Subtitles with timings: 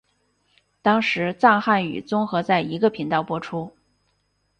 [0.81, 3.71] 当时藏汉语综合在一个频道播出。